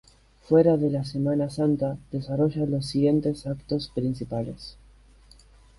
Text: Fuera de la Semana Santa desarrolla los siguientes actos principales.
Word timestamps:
Fuera 0.41 0.77
de 0.77 0.89
la 0.89 1.05
Semana 1.05 1.51
Santa 1.51 1.95
desarrolla 2.11 2.65
los 2.65 2.87
siguientes 2.87 3.45
actos 3.45 3.89
principales. 3.93 4.75